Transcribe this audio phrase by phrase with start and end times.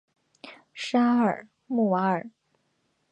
[0.73, 2.31] 沙尔穆瓦尔。